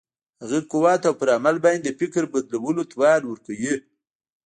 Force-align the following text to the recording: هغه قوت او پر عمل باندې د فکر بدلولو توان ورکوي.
هغه 0.41 0.59
قوت 0.71 1.01
او 1.07 1.13
پر 1.19 1.27
عمل 1.37 1.55
باندې 1.65 1.83
د 1.89 1.95
فکر 1.99 2.23
بدلولو 2.33 2.81
توان 2.91 3.21
ورکوي. 3.25 3.75